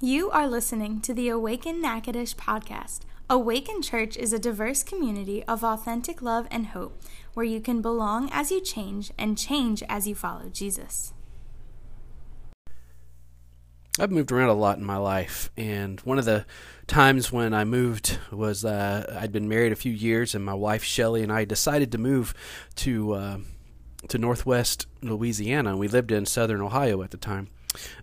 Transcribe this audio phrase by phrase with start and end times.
[0.00, 3.00] You are listening to the Awaken Natchitoches podcast.
[3.30, 7.00] Awaken Church is a diverse community of authentic love and hope
[7.32, 11.14] where you can belong as you change and change as you follow Jesus.
[13.98, 16.44] I've moved around a lot in my life, and one of the
[16.86, 20.84] times when I moved was uh, I'd been married a few years, and my wife
[20.84, 22.34] Shelly and I decided to move
[22.74, 23.38] to uh,
[24.08, 25.74] to Northwest Louisiana.
[25.74, 27.48] We lived in Southern Ohio at the time,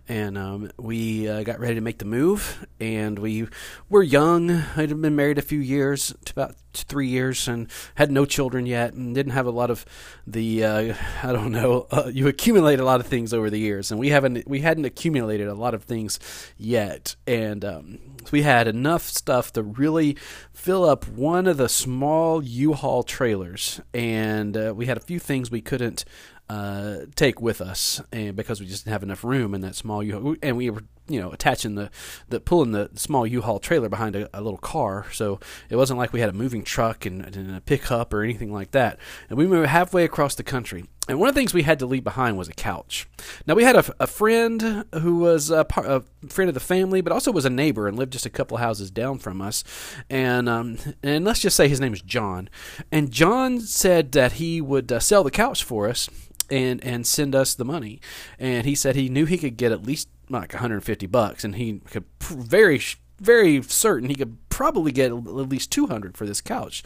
[0.08, 2.66] and um, we uh, got ready to make the move.
[2.80, 3.48] And we
[3.88, 4.50] were young.
[4.50, 9.14] I'd been married a few years, about three years, and had no children yet, and
[9.14, 9.84] didn't have a lot of
[10.26, 11.86] the uh, I don't know.
[11.90, 14.84] Uh, you accumulate a lot of things over the years, and we haven't we hadn't
[14.84, 16.18] accumulated a lot of things
[16.56, 17.98] yet, and um,
[18.30, 20.16] we had enough stuff to really
[20.52, 25.50] fill up one of the small U-Haul trailers, and uh, we had a few things
[25.50, 26.04] we couldn't
[26.48, 30.02] uh, take with us, and because we just didn't have enough room in that small
[30.02, 31.90] U, and we were you know attaching the
[32.28, 35.38] the pulling the small U-Haul trailer behind a, a little car, so
[35.68, 38.70] it wasn't like we had a moving truck and, and a pickup or anything like
[38.72, 38.98] that.
[39.28, 41.86] And we moved halfway across the country, and one of the things we had to
[41.86, 43.06] leave behind was a couch.
[43.46, 47.12] Now we had a, a friend who was a, a, friend of the family, but
[47.12, 49.64] also was a neighbor and lived just a couple houses down from us.
[50.08, 52.48] And um, and let's just say his name is John.
[52.90, 56.08] And John said that he would uh, sell the couch for us
[56.50, 58.00] and and send us the money.
[58.38, 61.80] And he said he knew he could get at least like 150 bucks, and he
[61.90, 62.80] could very
[63.20, 66.82] very certain he could probably get at least 200 for this couch.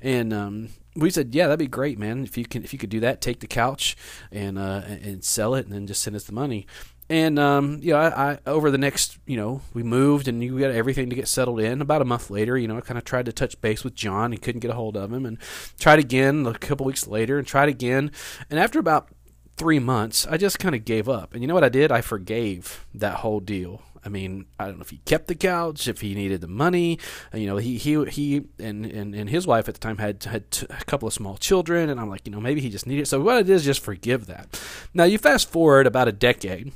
[0.00, 2.24] And um, we said, yeah, that'd be great, man.
[2.24, 3.96] If you can, if you could do that, take the couch
[4.30, 6.66] and uh, and sell it, and then just send us the money.
[7.08, 10.58] And um, you know, I, I, over the next, you know, we moved and you
[10.58, 11.82] got everything to get settled in.
[11.82, 14.32] About a month later, you know, I kind of tried to touch base with John.
[14.32, 15.38] and couldn't get a hold of him, and
[15.78, 18.12] tried again a couple weeks later, and tried again.
[18.48, 19.08] And after about
[19.56, 21.34] three months, I just kind of gave up.
[21.34, 21.92] And you know what I did?
[21.92, 23.82] I forgave that whole deal.
[24.04, 26.98] I mean, I don't know if he kept the couch, if he needed the money.
[27.32, 30.50] You know, he he he and and, and his wife at the time had had
[30.50, 33.02] t- a couple of small children, and I'm like, you know, maybe he just needed.
[33.02, 33.06] It.
[33.06, 34.60] So what I did is just forgive that.
[34.92, 36.72] Now you fast forward about a decade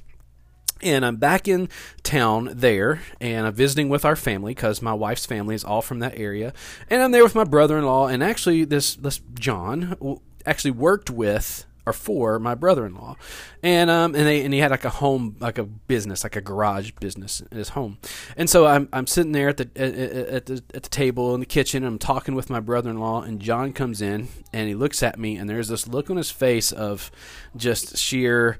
[0.82, 1.69] and I'm back in
[2.03, 6.00] town there, and I'm visiting with our family because my wife's family is all from
[6.00, 6.53] that area.
[6.91, 9.97] And I'm there with my brother-in-law, and actually, this this John
[10.44, 13.16] actually worked with or for my brother-in-law,
[13.62, 16.41] and um and they and he had like a home like a business like a
[16.41, 17.98] garage business in his home,
[18.36, 21.46] and so I'm I'm sitting there at the at, the at the table in the
[21.46, 25.19] kitchen, and I'm talking with my brother-in-law, and John comes in and he looks at
[25.19, 27.10] me, and there's this look on his face of
[27.56, 28.58] just sheer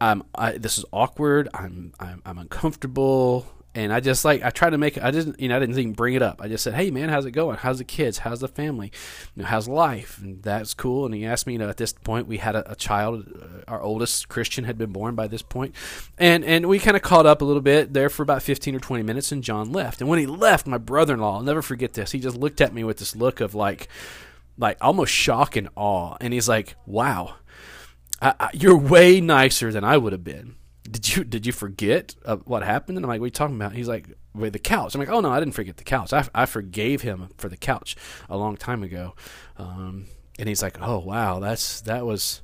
[0.00, 1.48] I'm I, this is awkward.
[1.54, 5.00] I'm, I'm I'm uncomfortable, and I just like I tried to make.
[5.00, 6.40] I didn't you know I didn't even bring it up.
[6.40, 7.58] I just said, hey man, how's it going?
[7.58, 8.18] How's the kids?
[8.18, 8.90] How's the family?
[9.34, 10.18] You know, how's life?
[10.20, 11.04] And that's cool.
[11.04, 11.52] And he asked me.
[11.52, 13.26] You know, at this point we had a, a child.
[13.40, 15.74] Uh, our oldest Christian had been born by this point,
[16.18, 18.80] and and we kind of caught up a little bit there for about fifteen or
[18.80, 19.30] twenty minutes.
[19.30, 20.00] And John left.
[20.00, 22.12] And when he left, my brother-in-law, I'll never forget this.
[22.12, 23.88] He just looked at me with this look of like,
[24.56, 27.36] like almost shock and awe, and he's like, wow
[28.20, 30.56] I, I, you're way nicer than I would have been.
[30.90, 32.98] Did you did you forget uh, what happened?
[32.98, 33.72] And I'm like, what are you talking about?
[33.72, 34.94] He's like, with the couch.
[34.94, 36.12] I'm like, oh no, I didn't forget the couch.
[36.12, 37.96] I, I forgave him for the couch
[38.28, 39.14] a long time ago.
[39.56, 40.06] Um,
[40.38, 42.42] and he's like, oh wow, that's that was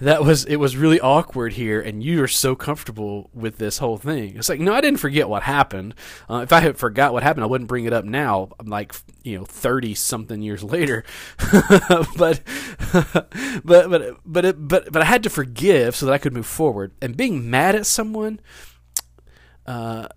[0.00, 3.96] that was it was really awkward here and you are so comfortable with this whole
[3.96, 4.36] thing.
[4.36, 5.94] It's like no i didn't forget what happened.
[6.28, 8.94] Uh, if i had forgot what happened i wouldn't bring it up now i'm like
[9.22, 11.04] you know 30 something years later.
[12.16, 12.40] But
[13.64, 16.46] but but but it, but but i had to forgive so that i could move
[16.46, 16.92] forward.
[17.00, 18.40] And being mad at someone
[19.66, 20.08] uh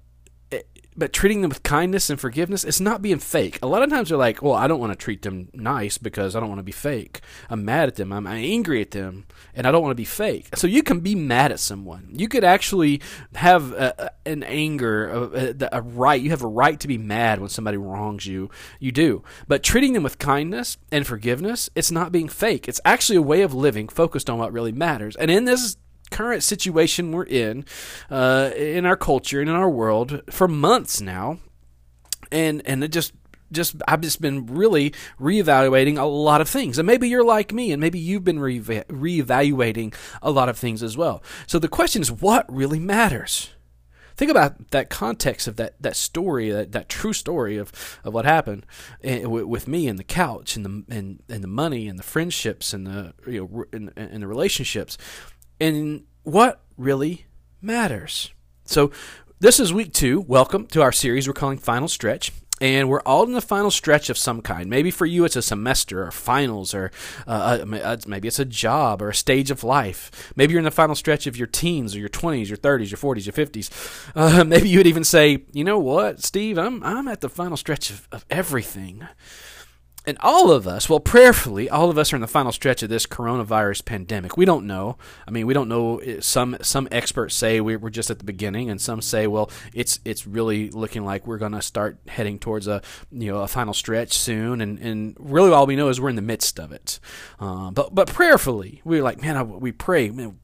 [0.98, 3.60] but treating them with kindness and forgiveness it's not being fake.
[3.62, 6.36] A lot of times they're like well i don't want to treat them nice because
[6.36, 7.22] i don't want to be fake.
[7.50, 8.12] I'm mad at them.
[8.12, 10.50] I'm angry at them and i don't want to be fake.
[10.56, 12.10] So you can be mad at someone.
[12.12, 13.02] You could actually
[13.36, 17.50] have a, an anger a, a, right you have a right to be mad when
[17.50, 18.50] somebody wrongs you.
[18.80, 19.24] You do.
[19.48, 22.68] But treating them with kindness and forgiveness it's not being fake.
[22.68, 25.16] It's actually a way of living focused on what really matters.
[25.16, 25.78] And in this
[26.12, 27.66] current situation we're in,
[28.10, 31.40] uh, in our culture and in our world for months now,
[32.32, 33.14] and and it just
[33.52, 36.78] just I've just been really reevaluating a lot of things.
[36.78, 40.84] And maybe you're like me, and maybe you've been re- reevaluating a lot of things
[40.84, 41.24] as well.
[41.46, 43.52] So the question is, what really matters?
[44.18, 47.72] Think about that context of that, that story, that, that true story of,
[48.04, 48.66] of what happened
[49.04, 52.74] eh, with me and the couch and the and, and the money and the friendships
[52.74, 54.98] and the you know and, and the relationships
[55.60, 57.26] and what really
[57.62, 58.32] matters.
[58.66, 58.92] So,
[59.40, 60.22] this is week two.
[60.22, 62.32] Welcome to our series we're calling Final Stretch.
[62.60, 64.68] and we're all in the final stretch of some kind.
[64.68, 66.90] Maybe for you it's a semester or finals, or
[67.28, 70.34] uh, uh, uh, maybe it's a job or a stage of life.
[70.36, 72.98] Maybe you're in the final stretch of your teens or your 20s, your 30s, your
[72.98, 74.12] 40s, your 50s.
[74.16, 77.58] Uh, maybe you would even say, you know what, Steve, I'm I'm at the final
[77.58, 79.08] stretch of, of everything.
[80.08, 82.88] And all of us, well, prayerfully, all of us are in the final stretch of
[82.88, 84.38] this coronavirus pandemic.
[84.38, 84.98] We don't know.
[85.28, 86.02] I mean, we don't know.
[86.22, 90.26] Some some experts say we're just at the beginning, and some say, well, it's it's
[90.26, 92.82] really looking like we're going to start heading towards a
[93.12, 94.62] you know a final stretch soon.
[94.62, 97.02] And, and really, all we know is we're in the midst of it.
[97.38, 100.40] Uh, but but prayerfully, we're like, man, we pray, man,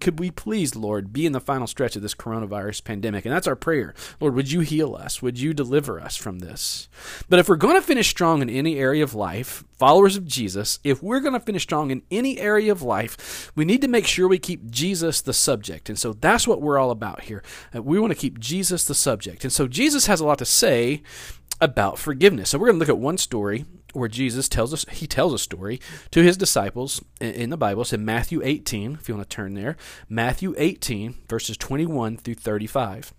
[0.00, 3.24] could we please, Lord, be in the final stretch of this coronavirus pandemic?
[3.24, 3.94] And that's our prayer.
[4.20, 5.22] Lord, would you heal us?
[5.22, 6.88] Would you deliver us from this?
[7.28, 10.78] But if we're going to finish strong in any area of life, followers of Jesus,
[10.84, 14.06] if we're going to finish strong in any area of life, we need to make
[14.06, 15.88] sure we keep Jesus the subject.
[15.88, 17.42] And so that's what we're all about here.
[17.74, 19.44] Uh, we want to keep Jesus the subject.
[19.44, 21.02] And so Jesus has a lot to say
[21.60, 22.50] about forgiveness.
[22.50, 25.38] So we're going to look at one story where Jesus tells us he tells a
[25.38, 27.82] story to his disciples in the Bible.
[27.82, 29.76] It's in Matthew 18, if you want to turn there.
[30.08, 33.12] Matthew 18, verses 21 through 35.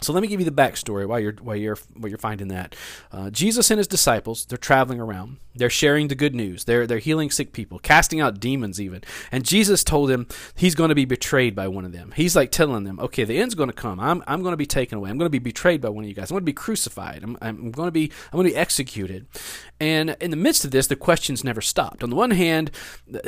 [0.00, 2.76] So let me give you the backstory while you're while you're while you're finding that.
[3.10, 5.38] Uh, Jesus and his disciples they're traveling around.
[5.54, 6.64] They're sharing the good news.
[6.64, 9.02] They're they're healing sick people, casting out demons even.
[9.32, 12.12] And Jesus told them he's going to be betrayed by one of them.
[12.14, 13.98] He's like telling them, okay, the end's going to come.
[13.98, 15.10] I'm I'm going to be taken away.
[15.10, 16.30] I'm going to be betrayed by one of you guys.
[16.30, 17.24] I'm going to be crucified.
[17.24, 19.26] I'm I'm going to be I'm going to be executed.
[19.80, 22.02] And in the midst of this, the questions never stopped.
[22.02, 22.70] On the one hand,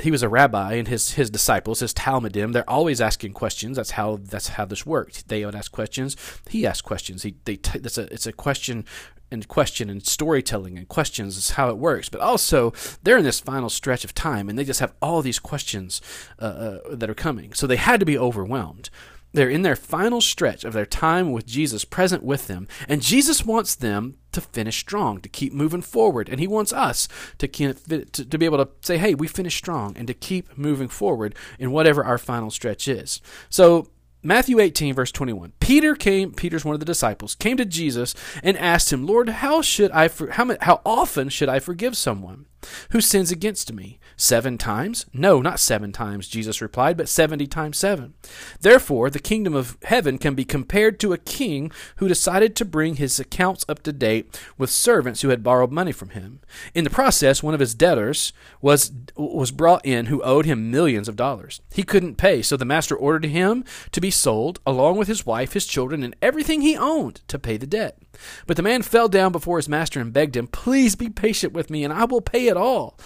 [0.03, 3.77] he was a rabbi, and his his disciples, his talmidim, they're always asking questions.
[3.77, 5.29] That's how that's how this worked.
[5.29, 6.17] They would ask questions.
[6.49, 7.23] He asked questions.
[7.23, 8.85] He they t- a it's a question
[9.31, 12.09] and question and storytelling and questions is how it works.
[12.09, 12.73] But also,
[13.03, 16.01] they're in this final stretch of time, and they just have all these questions
[16.39, 17.53] uh, uh, that are coming.
[17.53, 18.91] So they had to be overwhelmed.
[19.33, 23.47] They're in their final stretch of their time with Jesus present with them, and Jesus
[23.47, 27.07] wants them to finish strong, to keep moving forward, and He wants us
[27.39, 30.89] to, to, to be able to say, hey, we finished strong, and to keep moving
[30.89, 33.21] forward in whatever our final stretch is.
[33.49, 33.89] So
[34.23, 35.53] Matthew 18, verse 21.
[35.61, 39.63] Peter came, Peter's one of the disciples, came to Jesus and asked him, Lord, how
[39.63, 42.47] should I, how, how often should I forgive someone
[42.91, 43.99] who sins against me?
[44.17, 45.07] Seven times?
[45.13, 48.15] No, not seven times, Jesus replied, but seventy times seven.
[48.61, 52.97] Therefore, the kingdom of heaven can be compared to a king who decided to bring
[52.97, 56.41] his accounts up to date with servants who had borrowed money from him.
[56.75, 61.09] In the process, one of his debtors was, was brought in who owed him millions
[61.09, 61.61] of dollars.
[61.73, 65.55] He couldn't pay, so the master ordered him to be sold, along with his wife,
[65.55, 67.99] his children, and everything he owned, to pay the debt.
[68.47, 71.71] But the man fell down before his master and begged him, Please be patient with
[71.71, 72.99] me, and I will pay it all.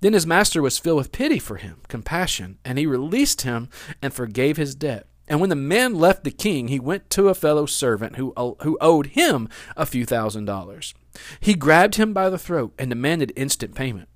[0.00, 3.68] Then his master was filled with pity for him, compassion, and he released him
[4.00, 5.06] and forgave his debt.
[5.28, 8.78] And when the man left the king, he went to a fellow servant who, who
[8.80, 10.94] owed him a few thousand dollars.
[11.38, 14.08] He grabbed him by the throat and demanded instant payment.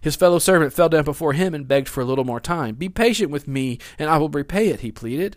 [0.00, 2.76] His fellow servant fell down before him and begged for a little more time.
[2.76, 5.36] Be patient with me, and I will repay it, he pleaded.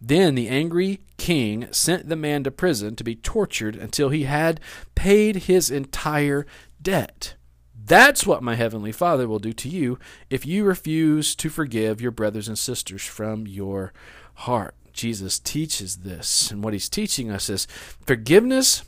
[0.00, 4.60] Then the angry king sent the man to prison to be tortured until he had
[4.94, 6.46] paid his entire
[6.80, 7.34] debt.
[7.74, 9.98] That's what my heavenly Father will do to you
[10.30, 13.92] if you refuse to forgive your brothers and sisters from your
[14.34, 14.74] heart.
[14.92, 17.66] Jesus teaches this, and what he's teaching us is
[18.06, 18.84] forgiveness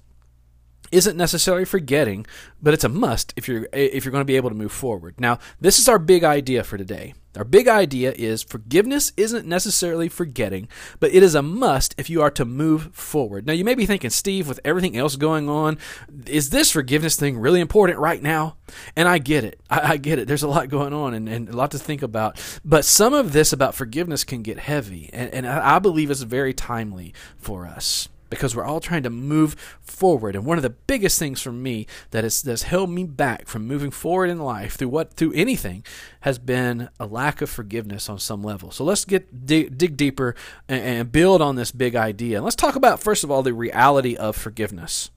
[0.91, 2.27] isn't necessarily forgetting,
[2.61, 5.21] but it's a must if you're if you're going to be able to move forward.
[5.21, 7.15] Now, this is our big idea for today.
[7.37, 10.69] Our big idea is forgiveness isn't necessarily forgetting,
[11.01, 13.47] but it is a must if you are to move forward.
[13.47, 15.79] Now, you may be thinking, Steve, with everything else going on,
[16.27, 18.57] is this forgiveness thing really important right now?
[18.97, 19.61] And I get it.
[19.71, 20.29] I, I get it.
[20.29, 22.41] There's a lot going on and, and, a lot to think about.
[22.65, 26.55] But some of this about forgiveness can get heavy, and, and I believe it's very
[26.55, 28.09] timely for us
[28.39, 30.35] because we're all trying to move forward.
[30.35, 33.67] And one of the biggest things for me that has that's held me back from
[33.67, 35.85] moving forward in life through what through anything
[36.21, 38.71] has been a lack of forgiveness on some level.
[38.71, 40.35] So let's get dig, dig deeper
[40.69, 42.39] and, and build on this big idea.
[42.39, 45.11] And let's talk about first of all the reality of forgiveness.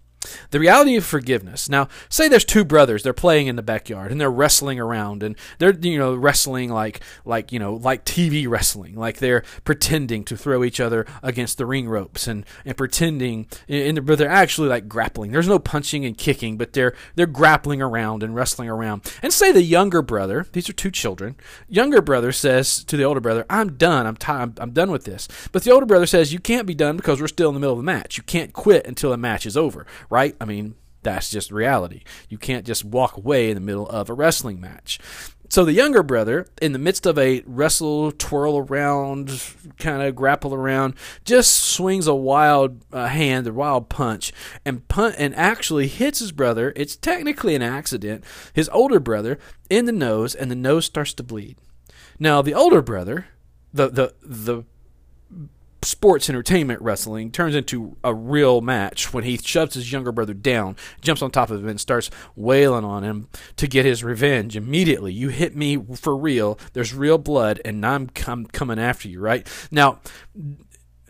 [0.51, 1.70] The reality of forgiveness.
[1.70, 5.36] Now, say there's two brothers, they're playing in the backyard and they're wrestling around and
[5.60, 10.38] they're you know wrestling like like you know like TV wrestling, like they're pretending to
[10.38, 14.88] throw each other against the ring ropes and and pretending and but they're actually like
[14.88, 15.32] grappling.
[15.32, 19.12] There's no punching and kicking, but they're they're grappling around and wrestling around.
[19.22, 21.36] And say the younger brother, these are two children.
[21.67, 24.05] Younger brother says to the older brother, "I'm done.
[24.05, 24.60] I'm tired.
[24.60, 27.27] I'm done with this." But the older brother says, "You can't be done because we're
[27.27, 28.17] still in the middle of the match.
[28.17, 30.14] You can't quit until the match is over." right?
[30.15, 32.03] I mean, that's just reality.
[32.29, 35.00] You can't just walk away in the middle of a wrestling match.
[35.50, 39.43] So the younger brother, in the midst of a wrestle, twirl around,
[39.77, 44.34] kind of grapple around, just swings a wild uh, hand, a wild punch,
[44.65, 46.74] and punt and actually hits his brother.
[46.75, 48.24] It's technically an accident.
[48.53, 49.38] His older brother
[49.69, 51.57] in the nose, and the nose starts to bleed.
[52.19, 53.27] Now the older brother,
[53.72, 54.63] the the the
[55.86, 60.75] sports entertainment wrestling turns into a real match when he shoves his younger brother down,
[61.01, 64.56] jumps on top of him, and starts wailing on him to get his revenge.
[64.56, 66.60] Immediately, you hit me for real.
[66.74, 69.20] There's real blood, and I'm, coming after you.
[69.20, 70.00] Right now.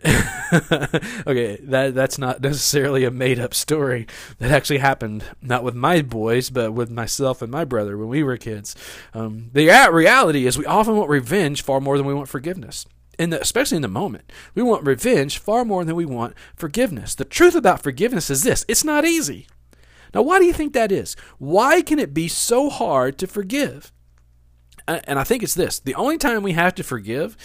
[1.26, 4.06] okay, that that's not necessarily a made up story.
[4.38, 8.22] That actually happened not with my boys, but with myself and my brother when we
[8.22, 8.76] were kids.
[9.14, 12.86] Um, the reality is, we often want revenge far more than we want forgiveness
[13.18, 14.32] in the, especially in the moment.
[14.54, 17.14] We want revenge far more than we want forgiveness.
[17.14, 19.46] The truth about forgiveness is this it's not easy.
[20.14, 21.16] Now, why do you think that is?
[21.38, 23.92] Why can it be so hard to forgive?
[24.88, 27.36] And I think it's this the only time we have to forgive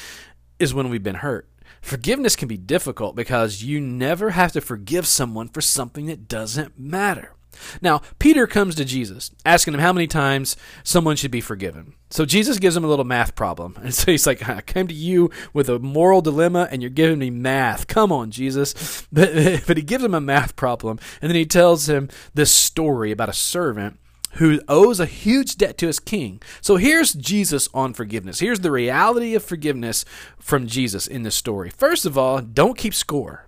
[0.60, 1.50] is when we've been hurt.
[1.82, 6.80] Forgiveness can be difficult because you never have to forgive someone for something that doesn't
[6.80, 7.34] matter.
[7.82, 11.94] Now, Peter comes to Jesus, asking him how many times someone should be forgiven.
[12.10, 13.78] So Jesus gives him a little math problem.
[13.82, 17.20] And so he's like, I came to you with a moral dilemma, and you're giving
[17.20, 17.88] me math.
[17.88, 19.08] Come on, Jesus.
[19.14, 23.12] But, but he gives him a math problem, and then he tells him this story
[23.12, 24.00] about a servant
[24.34, 26.42] who owes a huge debt to his king.
[26.62, 28.40] So here's Jesus on forgiveness.
[28.40, 30.06] Here's the reality of forgiveness
[30.40, 31.70] from Jesus in this story.
[31.70, 33.48] First of all, don't keep score.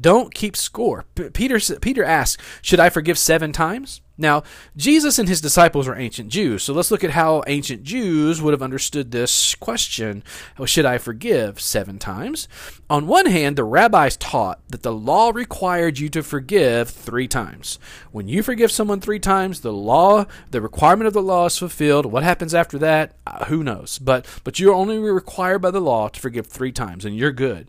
[0.00, 1.04] Don't keep score.
[1.14, 4.44] P- Peter Peter asks, "Should I forgive 7 times?" Now,
[4.76, 8.52] Jesus and his disciples were ancient Jews, so let's look at how ancient Jews would
[8.52, 10.22] have understood this question
[10.64, 12.46] Should I forgive seven times?
[12.88, 17.80] On one hand, the rabbis taught that the law required you to forgive three times.
[18.12, 22.06] When you forgive someone three times, the law, the requirement of the law is fulfilled.
[22.06, 23.16] What happens after that?
[23.26, 23.98] Uh, who knows?
[23.98, 27.66] But, but you're only required by the law to forgive three times, and you're good.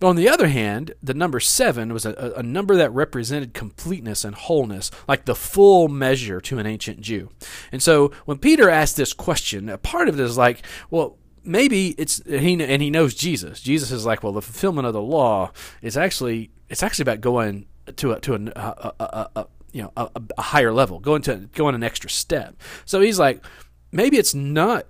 [0.00, 4.24] But on the other hand, the number seven was a, a, number that represented completeness
[4.24, 7.30] and wholeness, like the full measure to an ancient Jew.
[7.72, 11.94] And so when Peter asked this question, a part of it is like, well, maybe
[11.98, 13.60] it's he and he knows Jesus.
[13.60, 15.50] Jesus is like, well, the fulfillment of the law
[15.82, 19.92] is actually it's actually about going to a to a, a, a, a you know
[19.96, 22.56] a, a higher level, going to going an extra step.
[22.84, 23.44] So he's like,
[23.92, 24.86] maybe it's not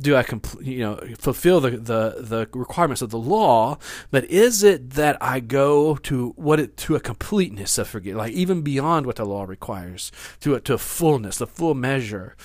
[0.00, 3.78] do I compl- you know fulfill the, the the requirements of the law,
[4.10, 8.32] but is it that I go to what it to a completeness of forget, like
[8.32, 12.36] even beyond what the law requires, to a, to a fullness, the full measure.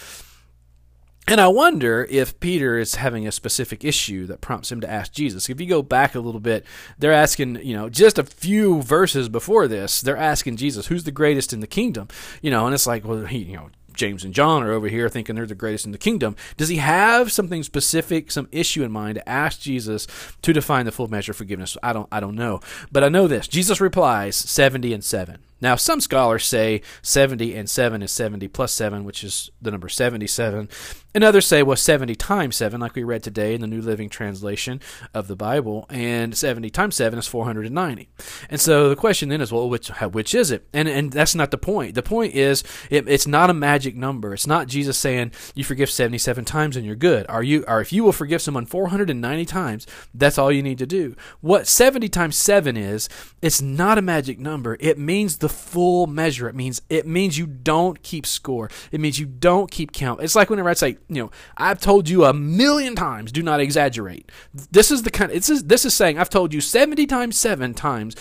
[1.25, 5.13] And I wonder if Peter is having a specific issue that prompts him to ask
[5.13, 5.49] Jesus.
[5.49, 6.65] If you go back a little bit,
[6.97, 11.11] they're asking, you know, just a few verses before this, they're asking Jesus, who's the
[11.11, 12.09] greatest in the kingdom?
[12.41, 15.09] You know, and it's like, well, he, you know, James and John are over here
[15.09, 16.35] thinking they're the greatest in the kingdom.
[16.57, 20.07] Does he have something specific, some issue in mind to ask Jesus
[20.41, 21.77] to define the full measure of forgiveness?
[21.83, 22.59] I don't I don't know.
[22.91, 23.47] But I know this.
[23.47, 25.39] Jesus replies 70 and 7.
[25.63, 29.87] Now, some scholars say 70 and 7 is 70 plus 7, which is the number
[29.87, 30.67] 77.
[31.15, 34.09] And others say, well, 70 times 7, like we read today in the New Living
[34.09, 34.81] Translation
[35.13, 35.85] of the Bible.
[35.89, 38.09] And 70 times 7 is 490.
[38.49, 40.67] And so the question then is, well, which, which is it?
[40.73, 41.95] And, and that's not the point.
[41.95, 44.33] The point is, it, it's not a magic number.
[44.33, 47.25] It's not Jesus saying, you forgive 77 times and you're good.
[47.29, 50.85] Are you, or if you will forgive someone 490 times, that's all you need to
[50.85, 51.15] do.
[51.39, 53.07] What 70 times 7 is,
[53.41, 54.75] it's not a magic number.
[54.81, 56.49] It means the full measure.
[56.49, 58.69] It means it means you don't keep score.
[58.91, 60.21] It means you don't keep count.
[60.21, 63.59] It's like whenever I say, you know, I've told you a million times, do not
[63.59, 64.31] exaggerate.
[64.71, 65.31] This is the kind.
[65.31, 68.15] This is this is saying I've told you seventy times seven times.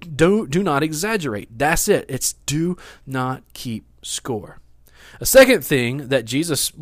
[0.00, 1.58] Do do not exaggerate.
[1.58, 2.06] That's it.
[2.08, 4.60] It's do not keep score.
[5.20, 6.72] A second thing that Jesus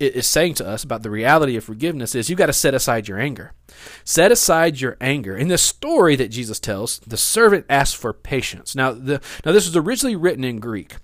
[0.00, 3.06] is saying to us about the reality of forgiveness is you've got to set aside
[3.06, 3.52] your anger.
[4.04, 5.36] Set aside your anger.
[5.36, 8.74] In the story that Jesus tells, the servant asks for patience.
[8.74, 10.96] Now, the, now this was originally written in Greek.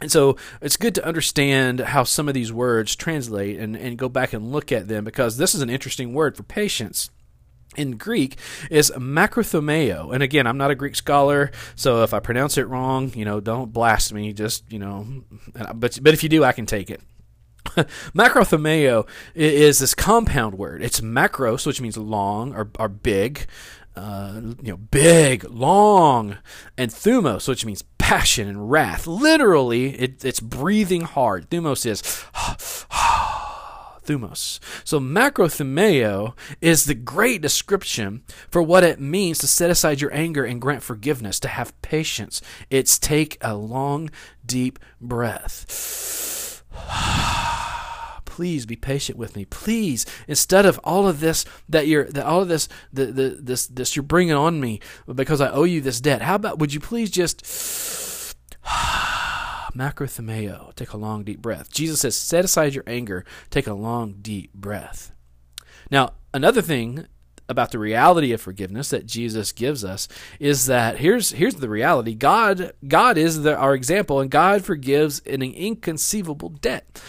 [0.00, 4.08] And so it's good to understand how some of these words translate and, and go
[4.08, 7.10] back and look at them because this is an interesting word for patience.
[7.76, 8.38] In Greek
[8.70, 10.12] is macrothumeo.
[10.12, 13.40] And again, I'm not a Greek scholar, so if I pronounce it wrong, you know,
[13.40, 14.32] don't blast me.
[14.32, 15.06] Just, you know,
[15.74, 17.00] but, but if you do, I can take it.
[18.14, 20.82] macrothumeo is this compound word.
[20.82, 23.46] It's macros, which means long or, or big,
[23.96, 26.38] uh, you know, big, long,
[26.76, 29.06] and thumos, which means passion and wrath.
[29.06, 31.48] Literally, it, it's breathing hard.
[31.48, 32.02] Thumos is
[34.04, 34.60] thumos.
[34.84, 40.44] So macrothumeo is the great description for what it means to set aside your anger
[40.44, 42.40] and grant forgiveness, to have patience.
[42.70, 44.10] It's take a long,
[44.44, 46.62] deep breath.
[48.24, 52.42] please be patient with me please instead of all of this that you're that all
[52.42, 54.80] of this the, the this this you're bringing on me
[55.14, 57.46] because i owe you this debt how about would you please just
[59.74, 60.74] macrothumeo.
[60.74, 61.70] Take a long, deep breath.
[61.70, 63.24] Jesus says, set aside your anger.
[63.50, 65.12] Take a long, deep breath.
[65.90, 67.06] Now, another thing
[67.48, 70.08] about the reality of forgiveness that Jesus gives us
[70.40, 72.14] is that here's here's the reality.
[72.14, 77.00] God God is the, our example and God forgives an inconceivable debt.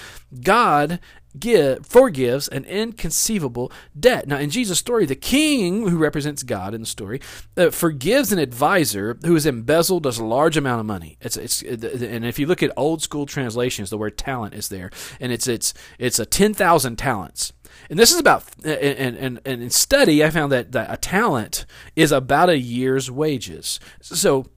[0.42, 1.00] God
[1.38, 4.28] give, forgives an inconceivable debt.
[4.28, 7.22] Now, in Jesus' story, the king, who represents God in the story,
[7.58, 11.18] uh, forgives an advisor who has embezzled a large amount of money.
[11.22, 14.90] It's, it's, and if you look at old school translations, the word talent is there,
[15.20, 17.54] and it's it's it's a ten thousand talents.
[17.90, 21.66] And this is about, and, and, and in study, I found that, that a talent
[21.96, 23.80] is about a year's wages.
[24.02, 24.48] So,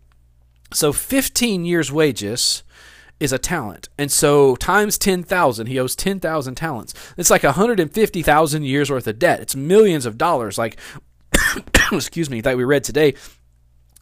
[0.72, 2.62] so 15 years' wages
[3.20, 3.88] is a talent.
[3.98, 6.94] And so times 10,000, he owes 10,000 talents.
[7.16, 9.40] It's like 150,000 years worth of debt.
[9.40, 10.56] It's millions of dollars.
[10.56, 10.78] Like,
[11.92, 13.14] excuse me, that we read today,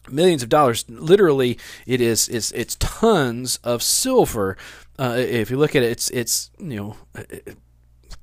[0.09, 0.85] millions of dollars.
[0.87, 4.57] Literally, it is it's, it's tons of silver.
[4.99, 6.95] Uh, if you look at it, it's it's you know.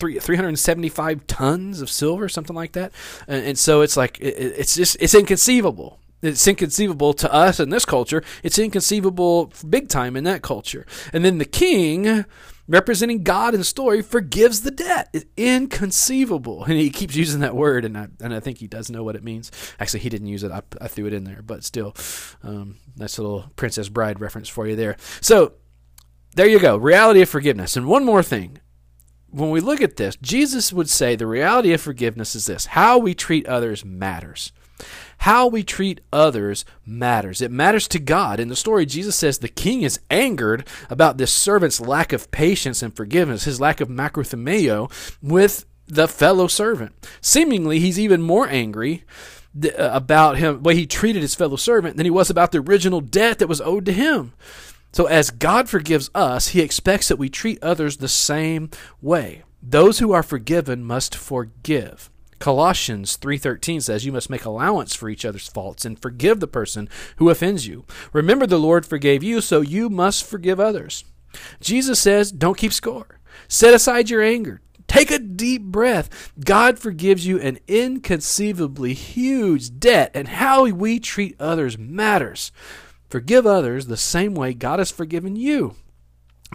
[0.01, 2.93] Three, 375 tons of silver, something like that,
[3.29, 7.69] and, and so it's like it, it's just it's inconceivable it's inconceivable to us in
[7.69, 8.23] this culture.
[8.43, 10.87] It's inconceivable big time in that culture.
[11.13, 12.25] And then the king,
[12.67, 15.11] representing God in the story, forgives the debt.
[15.13, 16.65] It's inconceivable.
[16.65, 19.17] And he keeps using that word, and I, and I think he does know what
[19.17, 19.51] it means.
[19.79, 20.51] Actually, he didn't use it.
[20.51, 21.95] I, I threw it in there, but still,
[22.43, 24.97] um, a little Princess Bride reference for you there.
[25.21, 25.53] So
[26.37, 26.77] there you go.
[26.79, 27.77] Reality of forgiveness.
[27.77, 28.61] And one more thing.
[29.35, 32.99] When we look at this, Jesus would say the reality of forgiveness is this how
[32.99, 34.53] we treat others matters.
[35.19, 37.41] How we treat others matters.
[37.41, 38.39] It matters to God.
[38.39, 42.81] In the story, Jesus says the king is angered about this servant's lack of patience
[42.83, 46.95] and forgiveness, his lack of macrothumeo with the fellow servant.
[47.21, 49.05] Seemingly, he's even more angry
[49.65, 53.01] uh, about him, way he treated his fellow servant, than he was about the original
[53.01, 54.33] debt that was owed to him.
[54.95, 58.71] So, as God forgives us, he expects that we treat others the same
[59.03, 59.43] way.
[59.61, 62.11] Those who are forgiven must forgive.
[62.39, 66.89] Colossians 3:13 says you must make allowance for each other's faults and forgive the person
[67.17, 67.85] who offends you.
[68.13, 71.05] Remember the Lord forgave you, so you must forgive others.
[71.61, 73.19] Jesus says, don't keep score.
[73.49, 74.61] Set aside your anger.
[74.87, 76.31] Take a deep breath.
[76.39, 82.53] God forgives you an inconceivably huge debt, and how we treat others matters.
[83.09, 85.77] Forgive others the same way God has forgiven you.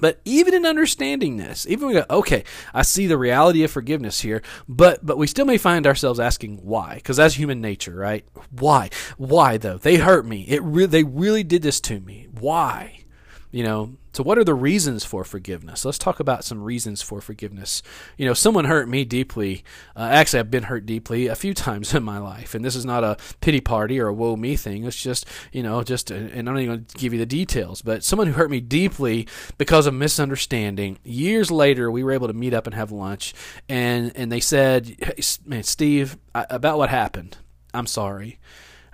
[0.02, 4.22] But even in understanding this, even we go, okay, I see the reality of forgiveness
[4.22, 8.26] here, but but we still may find ourselves asking why, because that's human nature, right?
[8.52, 8.90] Why?
[9.18, 9.78] Why though?
[9.78, 10.46] They hurt me.
[10.48, 12.28] It re- they really did this to me.
[12.40, 13.04] Why?
[13.52, 15.86] You know, so what are the reasons for forgiveness?
[15.86, 17.84] Let's talk about some reasons for forgiveness.
[18.18, 19.64] You know, someone hurt me deeply.
[19.96, 22.86] Uh, actually, I've been hurt deeply a few times in my life, and this is
[22.86, 24.84] not a pity party or a woe me thing.
[24.84, 27.82] It's just, you know, just, and I'm not even going to give you the details,
[27.82, 30.98] but someone who hurt me deeply because of misunderstanding.
[31.04, 33.34] Years later, we were able to meet up and have lunch,
[33.68, 37.38] and and they said, hey, "Man, Steve, I, about what happened.
[37.74, 38.40] I'm sorry."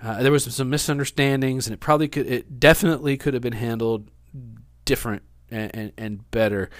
[0.02, 4.10] Uh, there was some misunderstandings, and it probably could, it definitely could have been handled
[4.86, 6.70] different and, and, and better.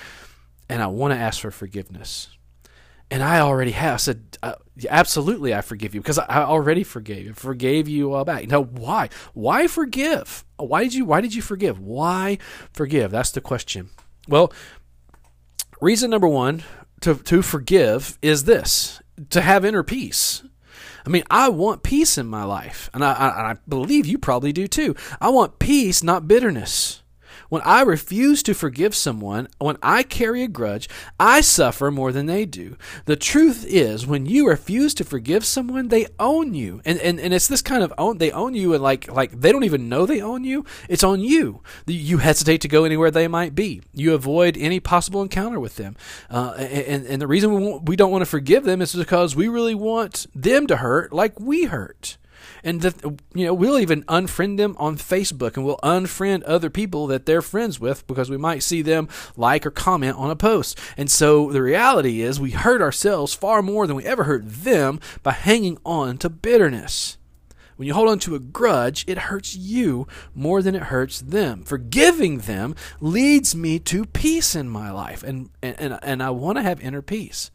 [0.70, 2.28] And I want to ask for forgiveness.
[3.10, 3.94] And I already have.
[3.94, 4.54] I said, uh,
[4.88, 7.34] absolutely, I forgive you because I already forgave you.
[7.34, 8.48] Forgave you all back.
[8.48, 9.10] Now, why?
[9.32, 10.44] Why forgive?
[10.56, 11.04] Why did you?
[11.04, 11.78] Why did you forgive?
[11.78, 12.38] Why
[12.72, 13.12] forgive?
[13.12, 13.90] That's the question.
[14.26, 14.52] Well,
[15.80, 16.64] reason number one
[17.02, 20.42] to to forgive is this: to have inner peace.
[21.04, 24.52] I mean, I want peace in my life, and I, I, I believe you probably
[24.52, 24.96] do too.
[25.20, 27.02] I want peace, not bitterness.
[27.48, 32.26] When I refuse to forgive someone, when I carry a grudge, I suffer more than
[32.26, 32.76] they do.
[33.04, 36.80] The truth is, when you refuse to forgive someone, they own you.
[36.84, 39.52] And, and, and it's this kind of own, they own you and like, like they
[39.52, 40.64] don't even know they own you.
[40.88, 41.62] It's on you.
[41.86, 43.82] You hesitate to go anywhere they might be.
[43.92, 45.96] You avoid any possible encounter with them.
[46.30, 49.48] Uh, and, and the reason we, we don't want to forgive them is because we
[49.48, 52.18] really want them to hurt like we hurt
[52.64, 52.82] and
[53.34, 57.42] you know we'll even unfriend them on Facebook and we'll unfriend other people that they're
[57.42, 60.78] friends with because we might see them like or comment on a post.
[60.96, 65.00] And so the reality is we hurt ourselves far more than we ever hurt them
[65.22, 67.18] by hanging on to bitterness.
[67.76, 71.62] When you hold on to a grudge, it hurts you more than it hurts them.
[71.62, 76.62] Forgiving them leads me to peace in my life, and, and, and I want to
[76.62, 77.50] have inner peace.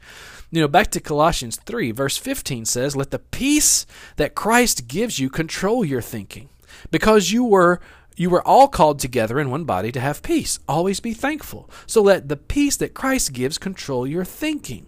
[0.52, 3.86] You know, back to Colossians 3, verse 15 says, Let the peace
[4.18, 6.50] that Christ gives you control your thinking,
[6.92, 7.80] because you were
[8.18, 10.60] you were all called together in one body to have peace.
[10.68, 11.70] Always be thankful.
[11.88, 14.86] So let the peace that Christ gives control your thinking.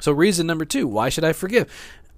[0.00, 1.72] So, reason number two why should I forgive?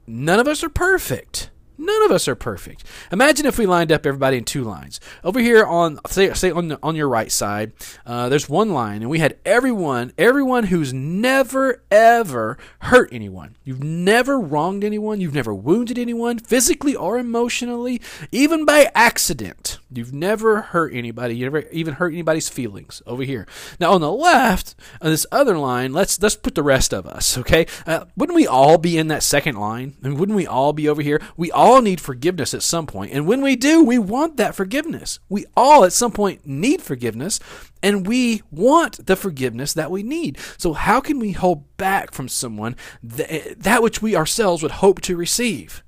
[0.07, 1.51] None of us are perfect.
[1.79, 2.85] None of us are perfect.
[3.13, 5.01] Imagine if we lined up everybody in two lines.
[5.23, 7.73] Over here on say, say on the, on your right side,
[8.07, 13.57] uh, there's one line, and we had everyone, everyone who's never ever hurt anyone.
[13.65, 15.21] You've never wronged anyone.
[15.21, 18.01] You've never wounded anyone, physically or emotionally,
[18.33, 19.79] even by accident.
[19.91, 21.37] You've never hurt anybody.
[21.37, 23.03] You never even hurt anybody's feelings.
[23.07, 23.47] Over here.
[23.79, 27.37] Now on the left, on this other line, let's let's put the rest of us.
[27.39, 29.97] Okay, uh, wouldn't we all be in that second line?
[30.03, 31.21] I mean, wouldn't we all be over here?
[31.37, 33.13] We all all need forgiveness at some point.
[33.13, 35.19] And when we do, we want that forgiveness.
[35.29, 37.41] We all at some point need forgiveness,
[37.83, 40.39] and we want the forgiveness that we need.
[40.59, 45.01] So, how can we hold back from someone that, that which we ourselves would hope
[45.03, 45.83] to receive?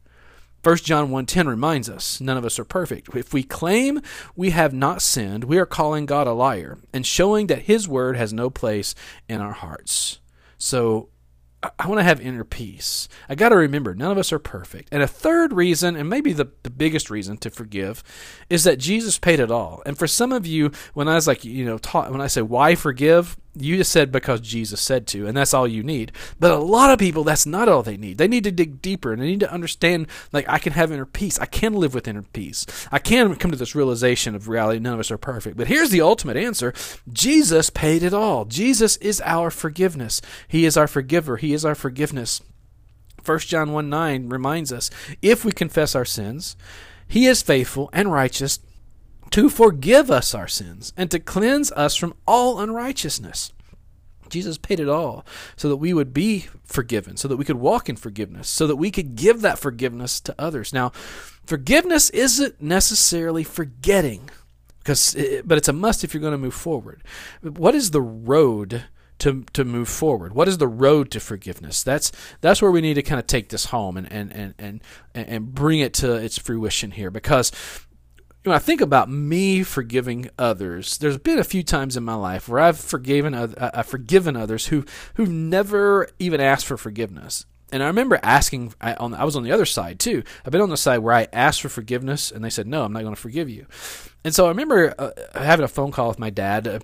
[0.65, 3.15] 1 John 1:10 reminds us, none of us are perfect.
[3.15, 4.01] If we claim
[4.35, 8.17] we have not sinned, we are calling God a liar and showing that his word
[8.17, 8.97] has no place
[9.29, 10.19] in our hearts.
[10.59, 11.11] So
[11.61, 13.09] I want to have inner peace.
[13.29, 14.91] I got to remember, none of us are perfect.
[14.93, 18.05] And a third reason, and maybe the, the biggest reason to forgive,
[18.49, 19.83] is that Jesus paid it all.
[19.85, 22.43] And for some of you, when I was like, you know, taught, when I say
[22.43, 26.13] why forgive, you just said because Jesus said to, and that's all you need.
[26.39, 28.19] But a lot of people, that's not all they need.
[28.19, 31.07] They need to dig deeper and they need to understand, like, I can have inner
[31.07, 31.39] peace.
[31.39, 32.67] I can live with inner peace.
[32.91, 34.79] I can come to this realization of reality.
[34.79, 35.57] None of us are perfect.
[35.57, 36.73] But here's the ultimate answer
[37.13, 38.45] Jesus paid it all.
[38.45, 40.21] Jesus is our forgiveness.
[40.47, 41.37] He is our forgiver.
[41.37, 42.43] He is our forgiveness.
[43.25, 44.91] 1 John 1 9 reminds us
[45.21, 46.57] if we confess our sins,
[47.07, 48.59] He is faithful and righteous
[49.31, 53.53] to forgive us our sins and to cleanse us from all unrighteousness.
[54.29, 55.25] Jesus paid it all
[55.57, 58.77] so that we would be forgiven, so that we could walk in forgiveness, so that
[58.77, 60.73] we could give that forgiveness to others.
[60.73, 60.91] Now,
[61.47, 64.29] forgiveness isn't necessarily forgetting,
[64.81, 67.03] because it, but it's a must if you're going to move forward.
[67.43, 68.85] What is the road
[69.21, 70.35] to to move forward?
[70.35, 71.83] What is the road to forgiveness?
[71.83, 74.83] That's that's where we need to kind of take this home and and and and,
[75.15, 77.51] and bring it to its fruition here because
[78.49, 82.49] when I think about me forgiving others, there's been a few times in my life
[82.49, 84.85] where I've forgiven I've forgiven others who
[85.15, 87.47] who've never even asked for forgiveness.
[87.71, 90.23] And I remember asking, I, on, I was on the other side too.
[90.45, 92.93] I've been on the side where I asked for forgiveness, and they said, "No, I'm
[92.93, 93.67] not going to forgive you."
[94.25, 96.81] And so I remember uh, having a phone call with my dad a,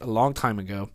[0.00, 0.90] a, long time ago,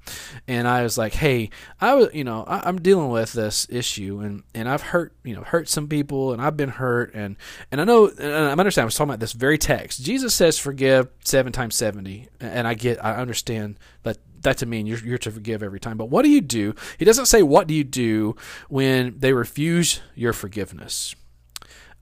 [0.48, 4.20] and I was like, "Hey, I was, you know, I, am dealing with this issue,
[4.20, 7.38] and, and I've hurt, you know, hurt some people, and I've been hurt, and
[7.72, 8.84] and I know, and I understand.
[8.84, 10.04] I was talking about this very text.
[10.04, 12.28] Jesus says, "Forgive seven times 70.
[12.40, 15.98] and I get, I understand that that to mean you're, you're to forgive every time.
[15.98, 16.76] But what do you do?
[16.98, 18.36] He doesn't say what do you do
[18.70, 21.16] when they refuse your forgiveness.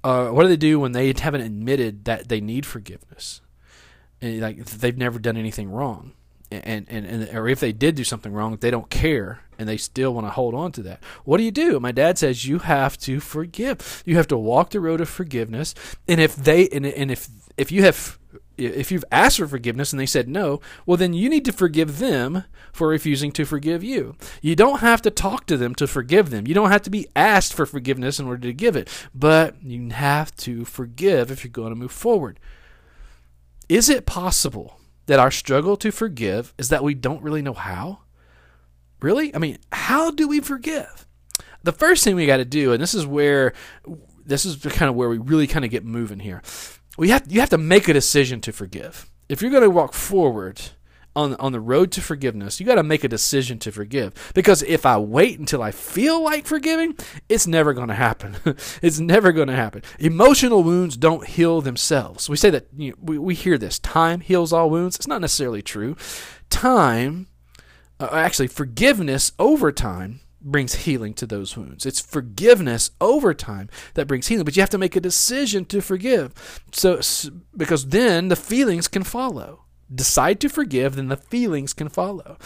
[0.04, 3.42] Uh, what do they do when they haven't admitted that they need forgiveness?
[4.22, 6.14] And like they've never done anything wrong,
[6.52, 9.78] and, and and or if they did do something wrong, they don't care and they
[9.78, 11.04] still want to hold on to that.
[11.24, 11.80] What do you do?
[11.80, 14.04] My dad says you have to forgive.
[14.08, 15.76] You have to walk the road of forgiveness,
[16.08, 18.18] and if they and, and if if you have
[18.66, 22.00] if you've asked for forgiveness and they said no, well, then you need to forgive
[22.00, 24.16] them for refusing to forgive you.
[24.42, 26.48] You don't have to talk to them to forgive them.
[26.48, 29.90] You don't have to be asked for forgiveness in order to give it, but you
[29.90, 32.40] have to forgive if you're going to move forward.
[33.70, 38.00] Is it possible that our struggle to forgive is that we don't really know how?
[39.02, 39.34] Really?
[39.34, 41.08] I mean, how do we forgive?
[41.64, 43.54] The first thing we got to do, and this is where
[44.26, 46.42] this is kind of where we really kind of get moving here
[46.98, 49.10] we have you have to make a decision to forgive.
[49.30, 50.62] If you're going to walk forward
[51.16, 54.32] on on the road to forgiveness, you got to make a decision to forgive.
[54.34, 56.96] Because if I wait until I feel like forgiving,
[57.30, 58.38] it's never going to happen.
[58.82, 59.84] it's never going to happen.
[60.00, 62.30] Emotional wounds don't heal themselves.
[62.30, 64.98] We say that you know, we we hear this time heals all wounds.
[64.98, 65.96] It's not necessarily true.
[66.50, 67.28] Time,
[68.00, 71.86] uh, actually, forgiveness over time brings healing to those wounds.
[71.86, 75.82] It's forgiveness over time that brings healing, but you have to make a decision to
[75.82, 76.62] forgive.
[76.72, 77.02] So
[77.56, 79.66] because then the feelings can follow.
[79.94, 82.38] Decide to forgive, then the feelings can follow.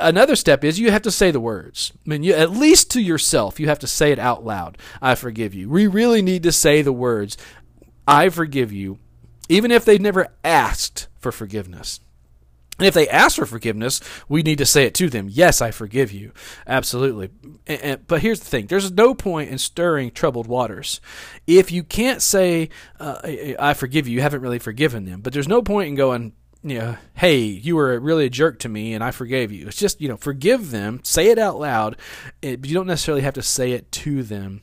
[0.00, 1.92] Another step is you have to say the words.
[1.94, 4.78] I mean, you, at least to yourself, you have to say it out loud.
[5.02, 5.68] I forgive you.
[5.68, 7.36] We really need to say the words,
[8.06, 8.98] I forgive you,
[9.50, 12.00] even if they've never asked for forgiveness.
[12.78, 15.28] And if they ask for forgiveness, we need to say it to them.
[15.28, 16.32] Yes, I forgive you.
[16.66, 17.30] Absolutely.
[17.66, 21.00] And, and, but here's the thing there's no point in stirring troubled waters.
[21.46, 22.68] If you can't say,
[23.00, 23.20] uh,
[23.58, 25.20] I forgive you, you haven't really forgiven them.
[25.20, 28.68] But there's no point in going, you know, hey, you were really a jerk to
[28.68, 29.66] me and I forgave you.
[29.66, 31.96] It's just, you know, forgive them, say it out loud,
[32.42, 34.62] eh, but you don't necessarily have to say it to them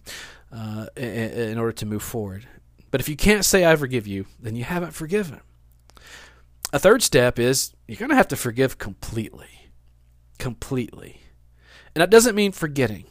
[0.54, 2.47] uh, in, in order to move forward.
[2.91, 5.41] But if you can't say, I forgive you, then you haven't forgiven.
[6.75, 9.69] A third step is you're going to have to forgive completely.
[10.39, 11.21] Completely.
[11.95, 13.05] And that doesn't mean forgetting.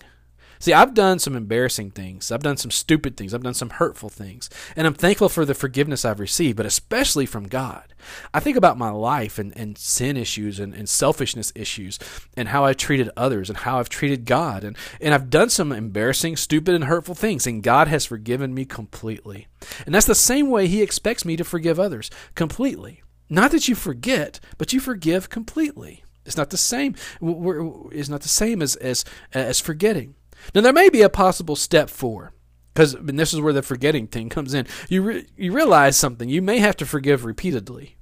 [0.58, 2.30] See, I've done some embarrassing things.
[2.30, 3.32] I've done some stupid things.
[3.32, 4.50] I've done some hurtful things.
[4.76, 7.94] And I'm thankful for the forgiveness I've received, but especially from God.
[8.34, 11.98] I think about my life and, and sin issues and, and selfishness issues
[12.36, 14.62] and how I treated others and how I've treated God.
[14.62, 18.66] And, and I've done some embarrassing, stupid, and hurtful things, and God has forgiven me
[18.66, 19.46] completely.
[19.86, 23.03] And that's the same way He expects me to forgive others completely.
[23.34, 26.04] Not that you forget, but you forgive completely.
[26.24, 26.94] It's not the same.
[27.20, 30.14] It's not the same as as as forgetting.
[30.54, 32.32] Now there may be a possible step four,
[32.72, 34.66] because this is where the forgetting thing comes in.
[34.88, 36.28] You re, you realize something.
[36.28, 37.96] You may have to forgive repeatedly.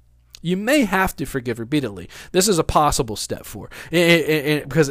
[0.45, 2.09] You may have to forgive repeatedly.
[2.33, 4.90] This is a possible step four, because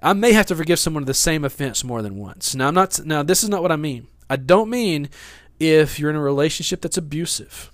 [0.00, 2.54] I may have to forgive someone the same offense more than once.
[2.54, 3.04] Now I'm not.
[3.04, 4.06] Now this is not what I mean.
[4.30, 5.10] I don't mean
[5.58, 7.71] if you're in a relationship that's abusive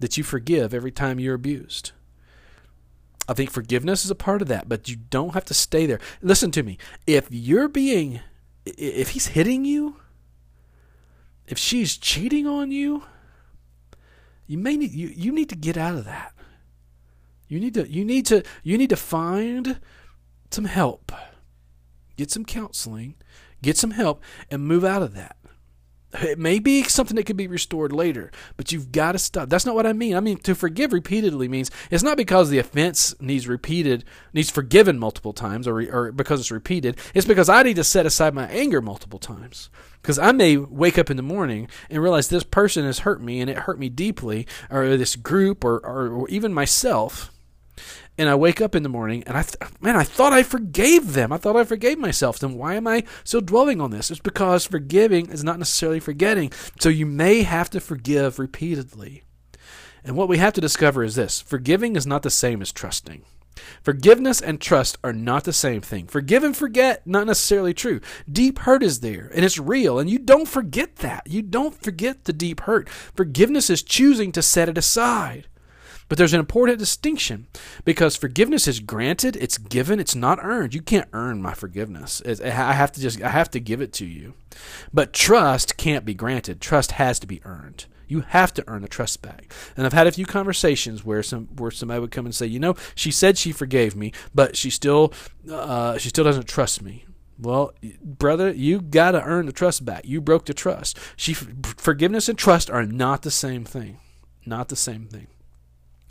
[0.00, 1.92] that you forgive every time you're abused.
[3.28, 6.00] I think forgiveness is a part of that, but you don't have to stay there.
[6.20, 6.78] Listen to me.
[7.06, 8.20] If you're being,
[8.64, 9.96] if he's hitting you,
[11.46, 13.04] if she's cheating on you,
[14.46, 16.32] you may need you, you need to get out of that.
[17.46, 19.80] You need to you need to you need to find
[20.50, 21.12] some help.
[22.16, 23.14] Get some counseling,
[23.62, 25.36] get some help and move out of that.
[26.12, 29.48] It may be something that could be restored later, but you've got to stop.
[29.48, 30.16] That's not what I mean.
[30.16, 34.98] I mean to forgive repeatedly means it's not because the offense needs repeated, needs forgiven
[34.98, 36.98] multiple times, or, or because it's repeated.
[37.14, 39.70] It's because I need to set aside my anger multiple times.
[40.02, 43.40] Because I may wake up in the morning and realize this person has hurt me
[43.40, 47.29] and it hurt me deeply, or this group, or, or, or even myself
[48.20, 51.14] and I wake up in the morning and I, th- man, I thought I forgave
[51.14, 51.32] them.
[51.32, 52.38] I thought I forgave myself.
[52.38, 54.10] Then why am I still dwelling on this?
[54.10, 56.52] It's because forgiving is not necessarily forgetting.
[56.80, 59.22] So you may have to forgive repeatedly.
[60.04, 63.24] And what we have to discover is this forgiving is not the same as trusting.
[63.82, 66.06] Forgiveness and trust are not the same thing.
[66.06, 68.00] Forgive and forget, not necessarily true.
[68.30, 71.26] Deep hurt is there, and it's real, and you don't forget that.
[71.26, 72.88] You don't forget the deep hurt.
[72.88, 75.46] Forgiveness is choosing to set it aside.
[76.10, 77.46] But there's an important distinction
[77.84, 80.74] because forgiveness is granted, it's given, it's not earned.
[80.74, 82.20] You can't earn my forgiveness.
[82.26, 84.34] I have to just I have to give it to you.
[84.92, 86.60] But trust can't be granted.
[86.60, 87.86] Trust has to be earned.
[88.08, 89.54] You have to earn the trust back.
[89.76, 92.58] And I've had a few conversations where some where somebody would come and say, you
[92.58, 95.12] know, she said she forgave me, but she still
[95.48, 97.04] uh, she still doesn't trust me.
[97.38, 100.04] Well, brother, you got to earn the trust back.
[100.04, 100.98] You broke the trust.
[101.14, 104.00] She forgiveness and trust are not the same thing.
[104.44, 105.28] Not the same thing.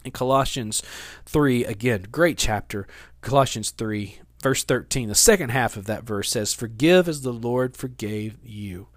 [0.03, 0.81] In Colossians
[1.25, 2.88] 3, again, great chapter.
[3.21, 7.75] Colossians 3, verse 13, the second half of that verse says, Forgive as the Lord
[7.75, 8.88] forgave you.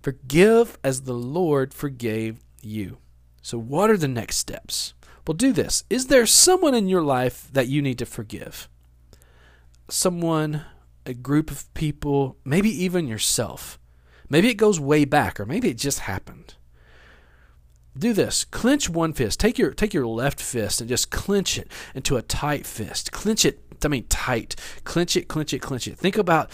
[0.00, 2.98] Forgive as the Lord forgave you.
[3.42, 4.94] So, what are the next steps?
[5.26, 5.84] Well, do this.
[5.90, 8.68] Is there someone in your life that you need to forgive?
[9.88, 10.64] Someone,
[11.04, 13.78] a group of people, maybe even yourself.
[14.28, 16.54] Maybe it goes way back, or maybe it just happened
[17.98, 18.44] do this.
[18.44, 19.40] Clench one fist.
[19.40, 23.12] Take your take your left fist and just clench it into a tight fist.
[23.12, 24.56] Clench it i mean tight.
[24.84, 25.98] Clench it clench it clench it.
[25.98, 26.50] Think about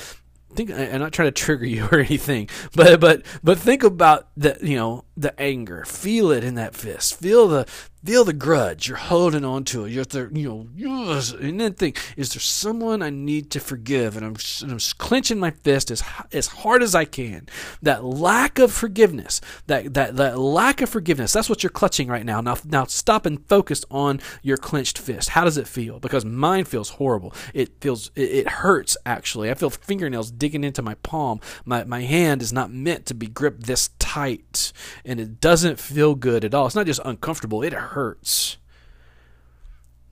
[0.55, 4.59] think i'm not trying to trigger you or anything but but but think about the
[4.63, 5.85] you know the anger.
[5.85, 7.19] Feel it in that fist.
[7.19, 7.67] Feel the
[8.05, 8.89] feel the grudge.
[8.89, 9.91] You're holding on to it.
[9.91, 14.17] You're there, you know, and then think, is there someone I need to forgive?
[14.17, 17.49] And I'm, and I'm clenching my fist as as hard as I can.
[17.81, 21.33] That lack of forgiveness, that that that lack of forgiveness.
[21.33, 22.41] That's what you're clutching right now.
[22.41, 25.31] Now, now stop and focus on your clenched fist.
[25.31, 26.01] How does it feel?
[26.01, 27.35] Because mine feels horrible.
[27.55, 29.51] It feels it, it hurts actually.
[29.51, 31.41] I feel fingernails digging into my palm.
[31.65, 34.73] My my hand is not meant to be gripped this tight,
[35.05, 36.67] and it doesn't feel good at all.
[36.67, 37.63] It's not just uncomfortable.
[37.63, 37.92] It hurts.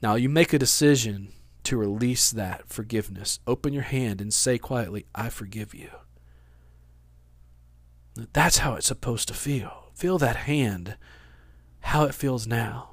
[0.03, 1.33] Now you make a decision
[1.64, 3.38] to release that forgiveness.
[3.47, 5.90] Open your hand and say quietly, I forgive you.
[8.33, 9.90] That's how it's supposed to feel.
[9.95, 10.97] Feel that hand,
[11.81, 12.88] how it feels now.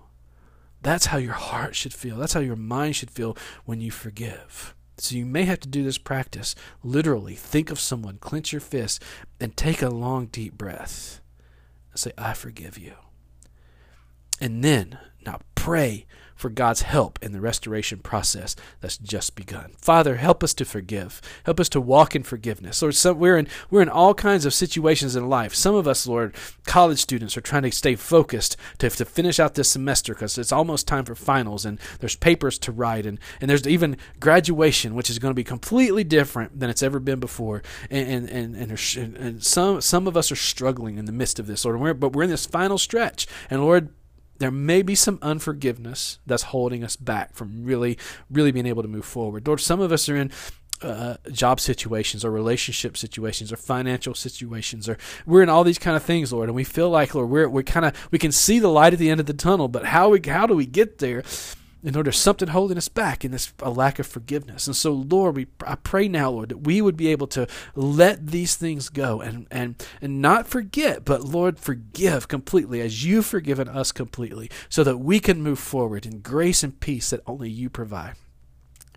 [0.82, 2.18] That's how your heart should feel.
[2.18, 4.76] That's how your mind should feel when you forgive.
[4.98, 6.56] So you may have to do this practice.
[6.84, 9.04] Literally, think of someone, clench your fist,
[9.40, 11.22] and take a long, deep breath.
[11.96, 12.94] Say, I forgive you.
[14.40, 16.06] And then, now pray
[16.38, 19.72] for God's help in the restoration process that's just begun.
[19.82, 21.20] Father, help us to forgive.
[21.44, 22.82] Help us to walk in forgiveness.
[22.82, 25.56] Lord, some, we're in we're in all kinds of situations in life.
[25.56, 29.56] Some of us, Lord, college students are trying to stay focused to, to finish out
[29.56, 33.50] this semester because it's almost time for finals and there's papers to write and, and
[33.50, 37.64] there's even graduation, which is going to be completely different than it's ever been before.
[37.90, 41.48] And and, and, and, and some some of us are struggling in the midst of
[41.48, 41.80] this, Lord.
[41.80, 43.26] We're, but we're in this final stretch.
[43.50, 43.90] And Lord,
[44.40, 47.98] there may be some unforgiveness that's holding us back from really,
[48.30, 49.48] really being able to move forward.
[49.48, 50.32] Lord, some of us are in
[50.82, 55.98] uh, job situations or relationship situations or financial situations or we're in all these kind
[55.98, 58.60] of things lord and we feel like lord we're, we're kind of we can see
[58.60, 61.00] the light at the end of the tunnel but how we how do we get
[61.00, 61.24] there
[61.88, 64.68] you know, there's something holding us back, and it's a lack of forgiveness.
[64.68, 68.28] And so, Lord, we I pray now, Lord, that we would be able to let
[68.28, 73.70] these things go and and and not forget, but Lord, forgive completely as you've forgiven
[73.70, 77.70] us completely, so that we can move forward in grace and peace that only you
[77.70, 78.16] provide.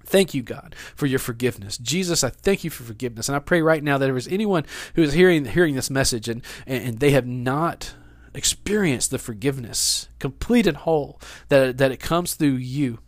[0.05, 1.79] Thank you, God, for your forgiveness.
[1.79, 3.29] Jesus, I thank you for forgiveness.
[3.29, 6.29] And I pray right now that if there's anyone who is hearing hearing this message
[6.29, 7.94] and, and they have not
[8.35, 12.99] experience the forgiveness, complete and whole, that, that it comes through you.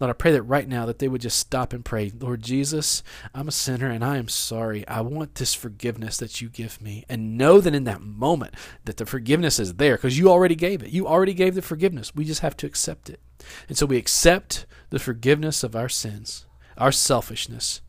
[0.00, 3.04] Lord, I pray that right now that they would just stop and pray, Lord Jesus,
[3.32, 4.86] I'm a sinner and I am sorry.
[4.88, 7.04] I want this forgiveness that you give me.
[7.08, 8.54] And know that in that moment
[8.84, 10.90] that the forgiveness is there because you already gave it.
[10.90, 12.16] You already gave the forgiveness.
[12.16, 13.20] We just have to accept it.
[13.68, 17.80] And so we accept the forgiveness of our sins, our selfishness,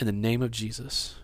[0.00, 1.16] in the name of Jesus.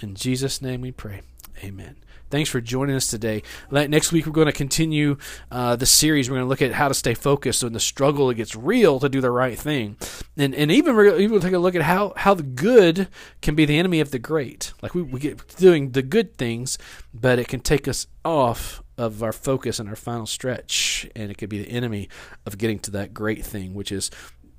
[0.00, 1.20] In Jesus' name we pray.
[1.62, 1.96] Amen.
[2.30, 3.42] Thanks for joining us today.
[3.70, 5.18] Next week, we're going to continue
[5.52, 6.28] uh, the series.
[6.28, 9.08] We're going to look at how to stay focused when the struggle gets real to
[9.08, 9.96] do the right thing,
[10.36, 13.08] and and even we're even take a look at how how the good
[13.40, 14.72] can be the enemy of the great.
[14.82, 16.76] Like we, we get doing the good things,
[17.12, 21.38] but it can take us off of our focus and our final stretch, and it
[21.38, 22.08] could be the enemy
[22.46, 24.10] of getting to that great thing, which is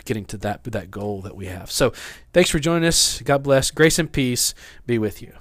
[0.06, 1.70] getting to that that goal that we have.
[1.72, 1.92] So,
[2.32, 3.22] thanks for joining us.
[3.22, 3.70] God bless.
[3.70, 4.54] Grace and peace
[4.86, 5.34] be with you.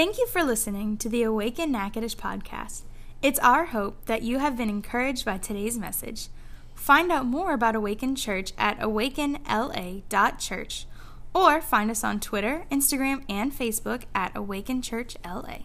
[0.00, 2.84] Thank you for listening to the Awaken Natchitoches podcast.
[3.20, 6.28] It's our hope that you have been encouraged by today's message.
[6.74, 10.86] Find out more about Awaken Church at awakenla.church
[11.34, 15.64] or find us on Twitter, Instagram, and Facebook at Awaken Church LA.